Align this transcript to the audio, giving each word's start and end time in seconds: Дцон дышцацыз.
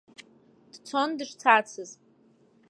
Дцон 0.73 1.09
дышцацыз. 1.17 1.89